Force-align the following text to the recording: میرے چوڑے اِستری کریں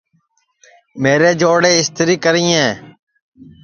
میرے 1.01 1.31
چوڑے 1.41 1.71
اِستری 1.79 2.15
کریں 2.23 2.53